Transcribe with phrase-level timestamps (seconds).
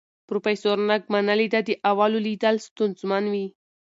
[0.27, 3.45] پروفیسور نګ منلې ده، د اولو لیدل ستونزمن دي.